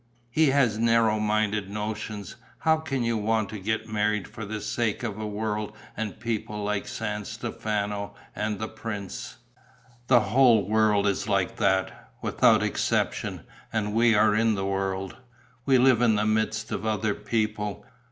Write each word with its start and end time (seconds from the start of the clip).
"He 0.31 0.47
has 0.47 0.79
narrow 0.79 1.19
minded 1.19 1.69
notions: 1.69 2.35
how 2.57 2.77
can 2.77 3.03
you 3.03 3.17
want 3.19 3.49
to 3.49 3.59
get 3.59 3.87
married 3.87 4.27
for 4.27 4.45
the 4.45 4.59
sake 4.59 5.03
of 5.03 5.19
a 5.19 5.27
world 5.27 5.73
and 5.95 6.19
people 6.19 6.63
like 6.63 6.87
San 6.87 7.23
Stefano 7.23 8.15
and 8.35 8.57
the 8.57 8.67
prince?" 8.67 9.37
"The 10.07 10.21
whole 10.21 10.67
world 10.67 11.05
is 11.05 11.29
like 11.29 11.57
that, 11.57 12.09
without 12.19 12.63
exception, 12.63 13.41
and 13.71 13.93
we 13.93 14.15
are 14.15 14.33
in 14.33 14.55
the 14.55 14.65
world. 14.65 15.17
We 15.67 15.77
live 15.77 16.01
in 16.01 16.15
the 16.15 16.25
midst 16.25 16.71
of 16.71 16.83
other 16.83 17.13
people. 17.13 17.85